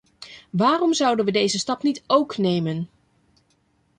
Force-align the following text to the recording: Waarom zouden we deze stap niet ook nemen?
Waarom 0.49 0.93
zouden 0.93 1.25
we 1.25 1.31
deze 1.31 1.59
stap 1.59 1.83
niet 1.83 2.03
ook 2.07 2.37
nemen? 2.37 2.89